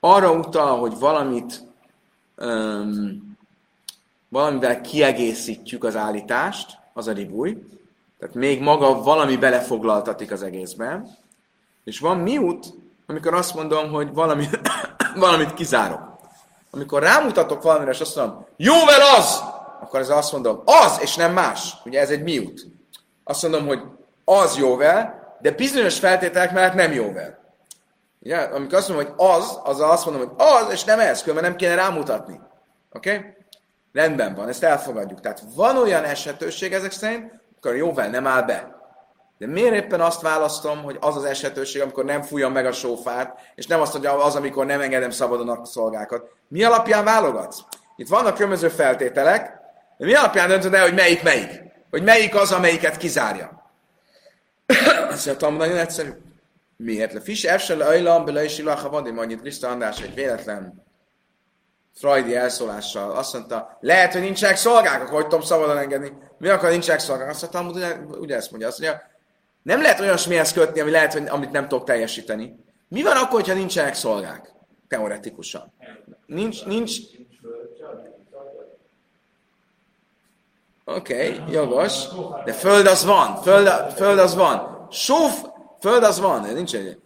[0.01, 1.63] arra utal, hogy valamit
[2.37, 3.37] um,
[4.29, 7.67] valamivel kiegészítjük az állítást, az a ribuj,
[8.19, 11.17] tehát még maga valami belefoglaltatik az egészben,
[11.85, 12.67] és van miút,
[13.11, 14.49] amikor azt mondom, hogy valami,
[15.15, 16.19] valamit kizárok.
[16.71, 19.43] Amikor rámutatok valamire, és azt mondom, jóvel az,
[19.81, 21.75] akkor ez azt mondom, az, és nem más.
[21.85, 22.67] Ugye ez egy miút.
[23.25, 23.83] Azt mondom, hogy
[24.25, 27.39] az jóvel, de bizonyos feltételek mellett nem jóvel.
[28.21, 31.45] Ugye, amikor azt mondom, hogy az, az azt mondom, hogy az, és nem ez, különben
[31.45, 32.41] nem kéne rámutatni.
[32.93, 33.17] Oké?
[33.17, 33.31] Okay?
[33.93, 35.21] Rendben van, ezt elfogadjuk.
[35.21, 38.80] Tehát van olyan esetőség ezek szerint, akkor jóvel nem áll be.
[39.41, 43.39] De miért éppen azt választom, hogy az az esetőség, amikor nem fújjam meg a sófát,
[43.55, 46.29] és nem azt, hogy az, amikor nem engedem szabadon a szolgákat.
[46.49, 47.59] Mi alapján válogatsz?
[47.97, 49.53] Itt vannak különböző feltételek,
[49.97, 51.63] de mi alapján döntöd el, hogy melyik melyik?
[51.91, 53.73] Hogy melyik az, amelyiket kizárja?
[55.11, 56.11] Ezt mondtam, nagyon egyszerű.
[56.77, 57.13] Miért?
[57.13, 60.85] Le fis efsel ajlam, bele is ilaha vadim, annyit Krista András egy véletlen
[61.95, 66.13] Freudi elszólással azt mondta, lehet, hogy nincsenek szolgák, akkor hogy tudom szabadon engedni.
[66.39, 67.29] Mi akar nincsenek szolgák?
[67.29, 69.09] Azt mondta, ugye, ugye ezt mondja, azt mondja,
[69.63, 72.65] nem lehet olyasmihez kötni, ami lehet, hogy, amit nem tudok teljesíteni.
[72.89, 74.53] Mi van akkor, ha nincsenek szolgák?
[74.89, 75.73] Teoretikusan.
[76.27, 76.97] Nincs, nincs...
[80.85, 82.05] Oké, okay, jogos.
[82.45, 84.89] De föld az van, föld, föld az van.
[84.91, 85.45] Sóf,
[85.81, 86.99] Föld az van, de nincs egy...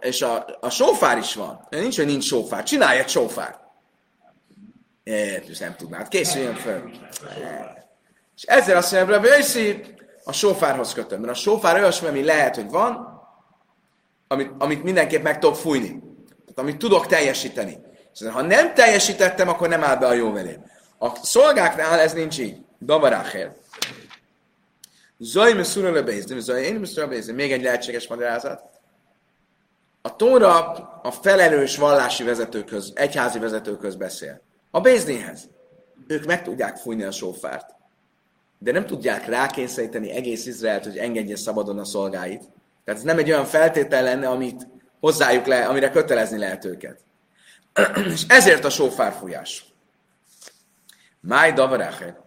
[0.00, 1.66] És a, a sófár is van.
[1.70, 2.62] De nincs, hogy nincs sófár.
[2.62, 3.58] Csinálj egy sófár.
[5.02, 6.08] É, nem tudnád.
[6.08, 6.90] Készüljön föl.
[8.36, 9.28] És ezzel azt mondja, hogy
[10.28, 11.20] a sófárhoz kötöm.
[11.20, 13.22] Mert a sófár olyasmi, ami lehet, hogy van,
[14.28, 15.88] amit, amit mindenképp meg tudok fújni.
[16.26, 17.78] Tehát amit tudok teljesíteni.
[18.12, 20.64] Szóval, ha nem teljesítettem, akkor nem áll be a jó velém.
[20.98, 22.56] A szolgáknál ez nincs így.
[22.80, 23.52] Davaráhér.
[25.18, 26.86] Zaj messzúra lebézni, zaj én.
[27.34, 28.62] Még egy lehetséges magyarázat.
[30.02, 34.40] A Tóra a felelős vallási vezetőköz, egyházi vezetőköz beszél.
[34.70, 35.48] A Béznéhez.
[36.06, 37.77] Ők meg tudják fújni a sófárt.
[38.58, 42.42] De nem tudják rákényszeríteni egész Izraelt, hogy engedje szabadon a szolgáit.
[42.84, 44.66] Tehát ez nem egy olyan feltétel lenne, amit
[45.00, 47.00] hozzájuk le, amire kötelezni lehet őket.
[48.14, 49.64] És ezért a sófárfújás.
[51.20, 52.20] Máj davaráhe.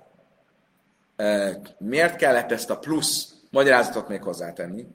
[1.77, 4.87] Miért kellett ezt a plusz magyarázatot még hozzátenni?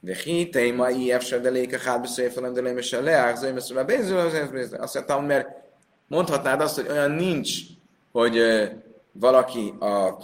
[0.00, 3.84] De hitei ma ilyef se de léke hát beszélfelem, de léme se leák, zöjme szóval
[3.84, 4.18] bézül,
[4.78, 5.48] azt mondtam, mert
[6.06, 7.52] mondhatnád azt, hogy olyan nincs,
[8.12, 8.38] hogy
[9.12, 10.16] valaki a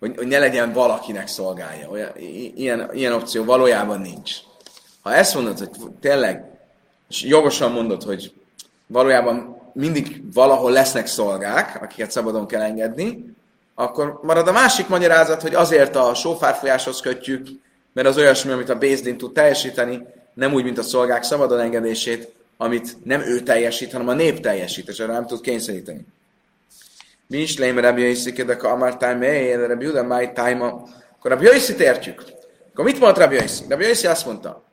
[0.00, 1.88] hogy, hogy ne legyen valakinek szolgálja.
[1.88, 2.10] Olyan,
[2.54, 4.32] ilyen, ilyen opció valójában nincs.
[5.02, 6.44] Ha ezt mondod, hogy tényleg,
[7.08, 8.32] és jogosan mondod, hogy
[8.86, 13.34] valójában mindig valahol lesznek szolgák, akiket szabadon kell engedni,
[13.74, 17.46] akkor marad a másik magyarázat, hogy azért a sófárfolyáshoz kötjük,
[17.92, 22.32] mert az olyasmi, amit a Bézdin tud teljesíteni, nem úgy, mint a szolgák szabadon engedését,
[22.60, 26.06] amit nem ő teljesít, hanem a nép teljesít, és erre nem tud kényszeríteni.
[27.26, 30.66] Mi is lém Rabbi Yossi, de Amar Tájmé, Rabbi Judah Máj Tájma.
[31.16, 32.24] Akkor Rabbi yossi értjük.
[32.70, 33.64] Akkor mit mondta Rabbi Yossi?
[33.68, 34.64] Rabbi Yossi azt mondta,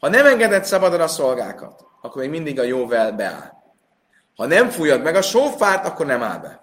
[0.00, 3.52] ha nem engedett szabadon a szolgákat, akkor még mindig a jóvel beáll.
[4.36, 6.60] Ha nem fújod meg a sófát, akkor nem áll be.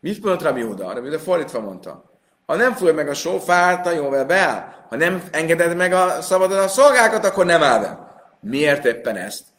[0.00, 0.94] Mit mondott Rabbi Judah?
[0.94, 2.04] Rabbi Judah fordítva mondta.
[2.46, 4.74] Ha nem fújod meg a sófát, a jóvel beáll.
[4.88, 7.98] Ha nem engeded meg a szabadon a szolgákat, akkor nem áll be.
[8.40, 9.54] Miért éppen ezt?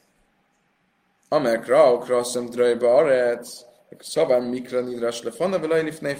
[1.29, 3.65] Amek rauk rasszem dröjbe arec,
[3.99, 6.17] szabán mikra nidras le fana, vele lifnei.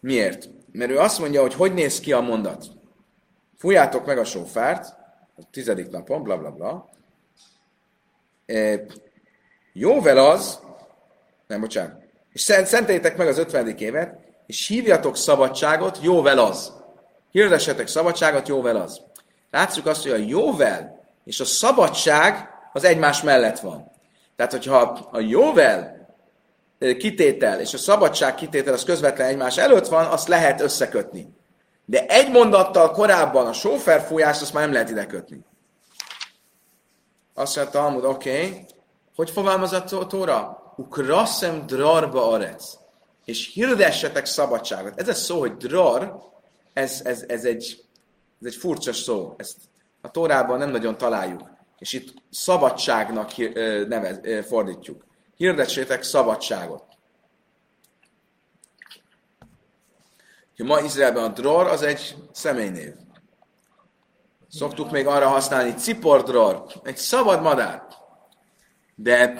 [0.00, 0.48] Miért?
[0.72, 2.66] Mert ő azt mondja, hogy hogy néz ki a mondat.
[3.58, 4.84] Fújjátok meg a sófárt,
[5.36, 6.90] a tizedik napon, bla bla bla.
[8.46, 8.84] E,
[9.72, 10.60] jóvel az,
[11.46, 16.72] nem, bocsánat, és szenteljétek meg az ötvenedik évet, és hívjatok szabadságot, jóvel az.
[17.30, 19.00] Hirdessetek szabadságot, jóvel az.
[19.50, 20.99] Látszuk azt, hogy a jóvel
[21.30, 23.90] és a szabadság az egymás mellett van.
[24.36, 24.76] Tehát, hogyha
[25.12, 26.08] a jóvel
[26.78, 31.28] kitétel és a szabadság kitétel az közvetlen egymás előtt van, azt lehet összekötni.
[31.84, 35.44] De egy mondattal korábban a sóferfújás, azt már nem lehet ide kötni.
[37.34, 38.66] Azt mondta Talmud, oké, okay.
[39.16, 40.72] hogy fogalmazott a Tóra?
[40.76, 42.74] Ukraszem drarba arec.
[43.24, 45.00] És hirdessetek szabadságot.
[45.00, 46.18] Ez a szó, hogy drar,
[46.72, 47.84] ez, ez, ez, egy,
[48.40, 49.34] ez egy furcsa szó.
[49.36, 49.56] Ezt
[50.00, 51.50] a Tórában nem nagyon találjuk.
[51.78, 53.36] És itt szabadságnak
[53.88, 55.04] nevez, fordítjuk.
[55.36, 56.84] Hirdessétek szabadságot.
[60.56, 62.94] Ma Izraelben a dror az egy személynév.
[64.48, 65.74] Szoktuk még arra használni
[66.24, 67.86] dror, egy szabad madár.
[68.94, 69.34] De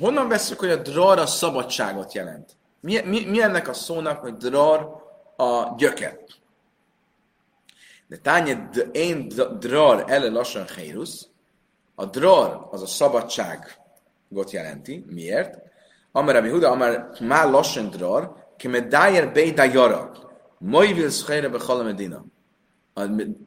[0.00, 2.56] honnan veszük, hogy a dror a szabadságot jelent?
[2.80, 5.02] Mi, mi, mi ennek a szónak, hogy dror
[5.36, 6.18] a gyöke?
[8.06, 11.28] De tánye én dror ele lassan hérusz,
[11.94, 15.04] a dror az a szabadságot jelenti.
[15.08, 15.58] Miért?
[16.12, 20.10] Amar Rabbi Huda, amar má lassan dror, kemedájer beida jara,
[20.58, 22.24] Moivil szhelyre be medina.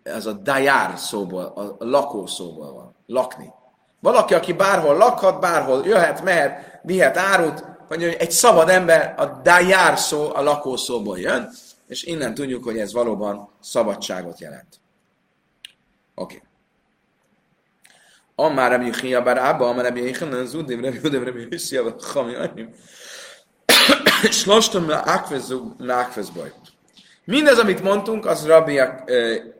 [0.03, 1.43] Ez a dajár szóból,
[1.79, 2.95] a lakó szóból van.
[3.05, 3.53] Lakni.
[3.99, 9.97] Valaki, aki bárhol lakhat, bárhol jöhet, mehet, vihet árut, vagy egy szabad ember, a dajár
[9.97, 11.49] szó a lakó szóból jön,
[11.87, 14.79] és innen tudjuk, hogy ez valóban szabadságot jelent.
[16.15, 16.35] Oké.
[16.35, 16.47] Okay.
[18.39, 22.35] Amár Rabbi Chia bar Abba, Amár Rabbi Yechanan Zudim, Rabbi Yudim, Rabbi Yissia, Rabbi Chami
[22.35, 22.73] Anim.
[24.31, 24.85] Slostam
[25.77, 26.53] Nákvez baj.
[27.25, 28.79] Mindez, amit mondtunk, az Rabbi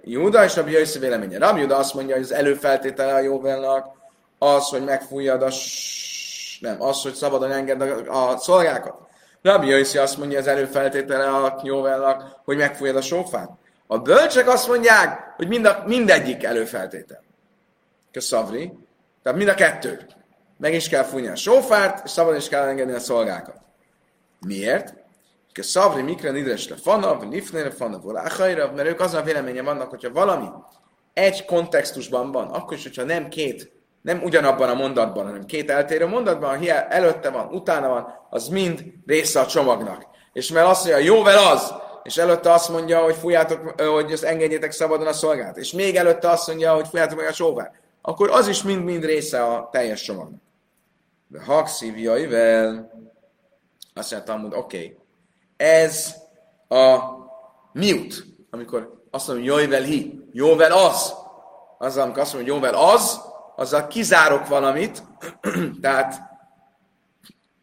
[0.03, 1.37] Júda és Rabbi Jöjszi véleménye.
[1.37, 3.87] Rabbi Júda azt mondja, hogy az előfeltétele a jóvelnak
[4.37, 5.49] az, hogy megfújjad a
[6.59, 9.06] nem, az, hogy szabadon enged a, a szolgákat.
[9.47, 13.49] Rabbi Jöjszi azt mondja, az előfeltétele a jóvelnak, hogy megfújjad a sófát.
[13.87, 17.23] A bölcsek azt mondják, hogy mind a, mindegyik előfeltétel.
[18.11, 18.73] Köszavri.
[19.23, 20.05] Tehát mind a kettő.
[20.57, 23.61] Meg is kell fújni a sófárt, és szabadon is kell engedni a szolgákat.
[24.39, 24.93] Miért?
[25.51, 29.89] Ke szavri mikre nidres le fanav, nifne fanav, volachajra, mert ők azon a véleménye vannak,
[29.89, 30.47] hogyha valami
[31.13, 33.71] egy kontextusban van, akkor is, hogyha nem két,
[34.07, 39.39] nem ugyanabban a mondatban, hanem két eltérő mondatban, előtte van, utána van, az mind része
[39.39, 40.07] a csomagnak.
[40.33, 41.73] És mert azt mondja, jóvel az,
[42.03, 46.29] és előtte azt mondja, hogy fújjátok, hogy ezt engedjétek szabadon a szolgát, és még előtte
[46.29, 50.41] azt mondja, hogy fújjátok meg a sóvát, akkor az is mind-mind része a teljes csomagnak.
[51.27, 52.91] De hakszívjaivel,
[53.93, 54.97] azt mondja Talmud, oké, okay,
[55.57, 56.15] ez
[56.67, 56.99] a
[57.73, 61.13] miut, amikor azt mondom, jóvel hi, jóvel az,
[61.77, 63.26] azzal, amikor azt mondom, jóvel az,
[63.57, 65.03] azzal kizárok valamit,
[65.81, 66.21] tehát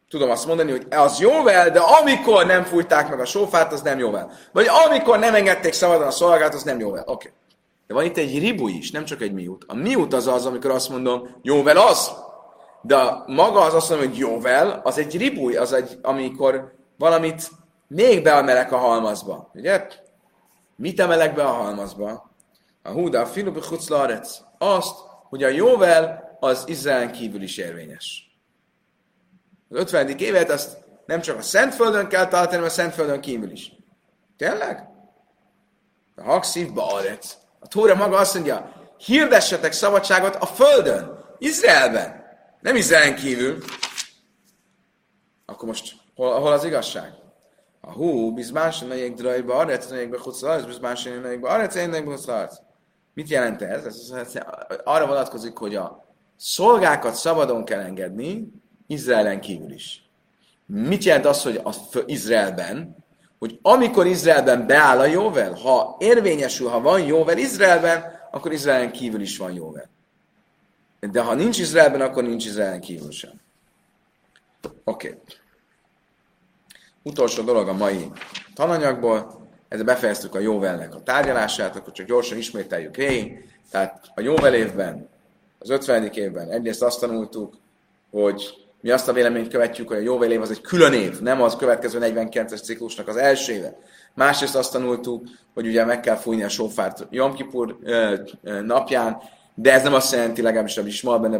[0.09, 3.99] tudom azt mondani, hogy az jóvel, de amikor nem fújták meg a sófát, az nem
[3.99, 4.33] jóvel.
[4.53, 7.03] Vagy amikor nem engedték szabadon a szolgát, az nem jóvel.
[7.07, 7.13] Oké.
[7.13, 7.31] Okay.
[7.87, 9.65] De van itt egy ribu is, nem csak egy miút.
[9.69, 12.13] A miút az az, amikor azt mondom, jóvel az.
[12.83, 17.51] de maga az azt mondom, hogy jóvel, az egy ribúj, az egy, amikor valamit
[17.89, 19.51] még beemelek a halmazba.
[19.55, 19.87] Ugye?
[20.77, 22.31] Mit emelek be a halmazba?
[22.83, 23.61] A húda, a filubi.
[24.59, 24.97] Azt,
[25.35, 28.31] hogy a jóvel az Izraelen kívül is érvényes.
[29.69, 30.09] Az 50.
[30.09, 33.73] évet azt nem csak a Szentföldön kell tartani, hanem a Szentföldön kívül is.
[34.37, 34.89] Tényleg?
[36.15, 37.37] A hakszívba arec.
[37.59, 42.25] A Tóra maga azt mondja, hirdessetek szabadságot a Földön, Izraelben,
[42.61, 43.59] nem Izraelen kívül.
[45.47, 47.13] Akkor most hol, hol az igazság?
[47.81, 52.17] A hú, bizmás, melyek drajba, arec, melyek be chuclarec, bizmás, melyek be arec, melyek be
[53.15, 53.85] Mit jelent ez?
[53.85, 54.11] ez?
[54.11, 54.43] ez?
[54.85, 56.05] Arra vonatkozik, hogy a
[56.37, 58.49] szolgákat szabadon kell engedni,
[58.87, 60.09] Izraelen kívül is.
[60.67, 62.97] Mit jelent az, hogy az Izraelben?
[63.39, 69.21] Hogy amikor Izraelben beáll a jóvel, ha érvényesül, ha van jóvel Izraelben, akkor Izraelen kívül
[69.21, 69.89] is van jóvel.
[71.01, 73.41] De ha nincs Izraelben, akkor nincs Izraelen kívül sem.
[74.85, 75.09] Oké.
[75.09, 75.21] Okay.
[77.03, 78.11] Utolsó dolog a mai
[78.55, 79.44] tananyagból.
[79.75, 83.45] Ezzel befejeztük a jóvelnek a tárgyalását, akkor csak gyorsan ismételjük végig.
[83.71, 85.09] Tehát a jóvel évben,
[85.59, 86.07] az 50.
[86.07, 87.55] évben egyrészt azt tanultuk,
[88.11, 91.43] hogy mi azt a véleményt követjük, hogy a jóvel év az egy külön év, nem
[91.43, 93.79] az következő 49-es ciklusnak az első éve.
[94.15, 97.79] Másrészt azt tanultuk, hogy ugye meg kell fújni a sófárt Jom Kippur
[98.65, 99.19] napján,
[99.55, 101.39] de ez nem azt jelenti, legalábbis a Bismal, benne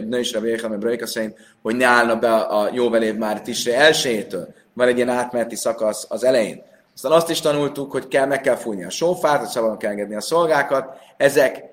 [0.00, 4.54] ne is Rabbi Brajka szerint, hogy ne állna be a jóvel év már Tisre elsőjétől.
[4.72, 6.68] Van egy ilyen átmeneti szakasz az elején.
[7.02, 10.14] Aztán azt is tanultuk, hogy kell, meg kell fújni a sófát, hogy szabadon kell engedni
[10.14, 10.98] a szolgákat.
[11.16, 11.64] Ezek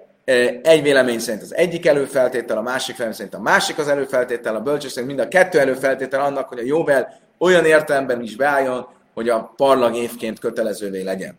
[0.64, 4.60] egy vélemény szerint az egyik előfeltétel, a másik vélemény szerint a másik az előfeltétel, a
[4.60, 9.30] bölcsök szerint mind a kettő előfeltétel annak, hogy a jóvel olyan értelemben is beálljon, hogy
[9.30, 11.38] a parlag évként kötelezővé legyen.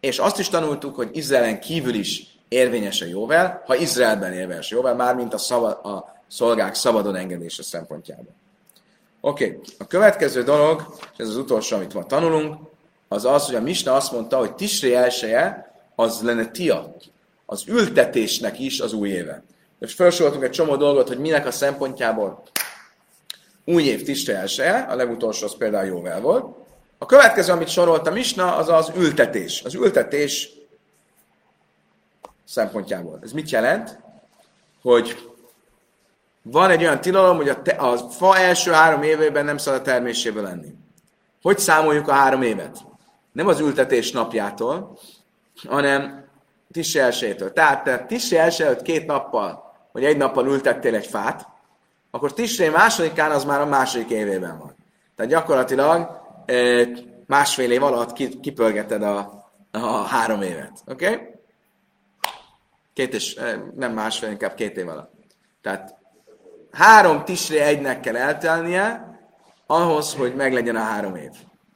[0.00, 4.74] És azt is tanultuk, hogy Izraelen kívül is érvényes a jóvel, ha Izraelben érvényes a
[4.74, 8.39] jóvel, mármint a, szabad, a szolgák szabadon engedése szempontjából.
[9.20, 9.60] Oké, okay.
[9.78, 12.68] a következő dolog, és ez az utolsó, amit ma tanulunk,
[13.08, 16.96] az az, hogy a Misna azt mondta, hogy Tisré elsője, az lenne tia,
[17.46, 19.42] az ültetésnek is az új éve.
[19.80, 22.42] És felsoroltunk egy csomó dolgot, hogy minek a szempontjából
[23.64, 26.56] új év Tisré elsője, a legutolsó az például jóvel volt.
[26.98, 29.62] A következő, amit sorolt a Misna, az az ültetés.
[29.64, 30.50] Az ültetés
[32.44, 33.18] szempontjából.
[33.22, 33.98] Ez mit jelent?
[34.82, 35.29] Hogy
[36.42, 39.82] van egy olyan tilalom, hogy a, te, a fa első három évében nem szabad a
[39.82, 40.74] terméséből lenni.
[41.42, 42.78] Hogy számoljuk a három évet?
[43.32, 44.98] Nem az ültetés napjától,
[45.68, 46.24] hanem
[46.72, 47.52] Tisse elsőjétől.
[47.52, 51.48] Tehát te Tisse első előtt két nappal, vagy egy nappal ültettél egy fát,
[52.10, 54.76] akkor Tisse másodikán az már a második évében van.
[55.16, 56.20] Tehát gyakorlatilag
[57.26, 60.82] másfél év alatt kipörgeted a, a három évet.
[60.86, 61.10] Oké?
[61.10, 61.28] Okay?
[62.92, 63.40] Két és,
[63.76, 65.12] nem másfél, inkább két év alatt.
[65.62, 65.99] Tehát
[66.70, 69.18] három tisre egynek kell eltelnie,
[69.66, 71.30] ahhoz, hogy meglegyen a három év.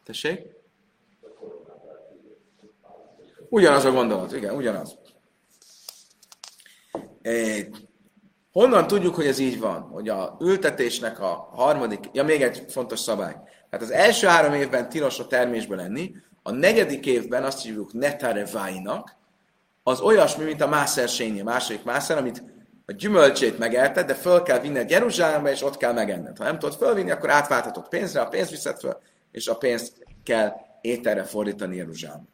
[0.05, 0.41] Tessék?
[3.49, 4.99] Ugyanaz a gondolat, igen, ugyanaz.
[7.23, 7.71] É,
[8.53, 9.81] honnan tudjuk, hogy ez így van?
[9.81, 13.33] Hogy a ültetésnek a harmadik, ja még egy fontos szabály.
[13.71, 19.17] Tehát az első három évben tilos a termésbe lenni, a negyedik évben azt hívjuk netareváinak,
[19.83, 22.43] az olyasmi, mint a mászer sényi, a második mászer, amit
[22.87, 26.37] a gyümölcsét megelted, de föl kell vinned Jeruzsálembe, és ott kell megenned.
[26.37, 29.01] Ha nem tudod fölvinni, akkor átváltatod pénzre, a pénzt viszed föl,
[29.33, 29.93] és a pénzt
[30.25, 32.29] kell ételre fordítani Jeruzsálembe.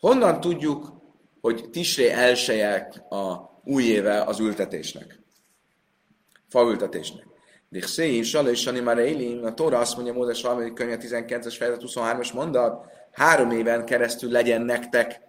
[0.00, 0.92] Honnan tudjuk,
[1.40, 5.18] hogy Tisré elsejek a új éve az ültetésnek?
[6.48, 7.26] Faültetésnek.
[7.68, 11.82] Dixé, Sala és Sani már Élim, a Tóra azt mondja, Mózes harmadik könyve 19-es fejezet
[11.86, 15.20] 23-as mondat, három éven keresztül legyen nektek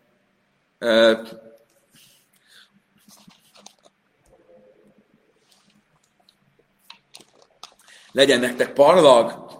[8.13, 9.51] legyen nektek parlag,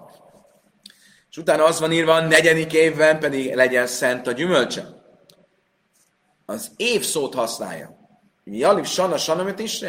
[1.29, 4.87] és utána az van írva, a negyedik évben pedig legyen szent a gyümölcse.
[6.45, 7.97] Az év szót használja.
[8.43, 9.83] Mi alif sana sanamet is?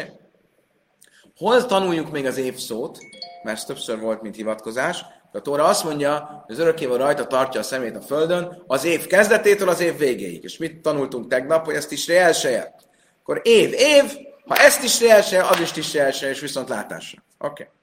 [1.37, 2.97] Hol tanuljuk még az év szót?
[3.43, 5.05] Mert többször volt, mint hivatkozás.
[5.31, 9.05] A Tóra azt mondja, hogy az örökkéval rajta tartja a szemét a földön az év
[9.05, 10.43] kezdetétől az év végéig.
[10.43, 12.75] És mit tanultunk tegnap, hogy ezt is elseje?
[13.21, 17.23] Akkor év, év, ha ezt is elseje, az is is elseje, és viszont látásra.
[17.37, 17.63] Oké.
[17.63, 17.73] Okay.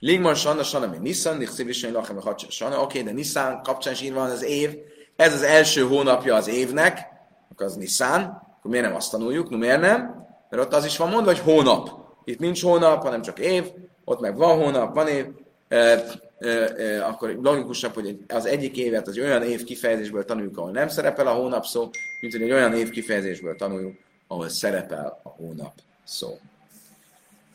[0.00, 4.30] Ligman Sanna Sanna, mi Nissan, Nixivisen Lachem, a Sanna, oké, de Nissan kapcsán is van
[4.30, 4.76] az év,
[5.16, 7.06] ez az első hónapja az évnek,
[7.50, 8.22] akkor az Nissan,
[8.58, 10.26] akkor miért nem azt tanuljuk, no miért nem?
[10.50, 11.90] Mert ott az is van mondva, hogy hónap.
[12.24, 13.64] Itt nincs hónap, hanem csak év,
[14.04, 15.26] ott meg van hónap, van év,
[15.68, 20.70] e, e, e, akkor logikusabb, hogy az egyik évet az olyan év kifejezésből tanuljuk, ahol
[20.70, 21.90] nem szerepel a hónap szó,
[22.20, 23.96] mint hogy egy olyan év kifejezésből tanuljuk,
[24.26, 25.72] ahol szerepel a hónap
[26.04, 26.38] szó.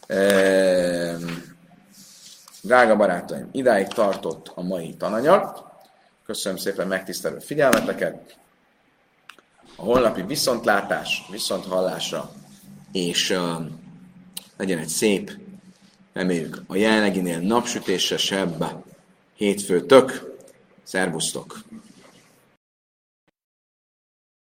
[0.08, 1.24] Ehm,
[2.66, 5.72] Drága barátaim, idáig tartott a mai tananyag.
[6.26, 8.38] Köszönöm szépen megtisztelő figyelmeteket.
[9.76, 12.32] A holnapi viszontlátás, viszonthallásra,
[12.92, 13.66] és uh,
[14.58, 15.32] legyen egy szép,
[16.14, 18.66] reméljük a jelenleginél napsütésesebb
[19.36, 20.36] hétfőtök.
[20.84, 21.64] Szervusztok!